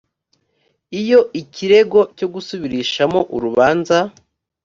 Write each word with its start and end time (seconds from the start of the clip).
iyo 1.01 1.19
ikirego 1.41 1.99
cyo 2.17 2.27
gusubirishamo 2.33 3.19
urubanza 3.35 3.97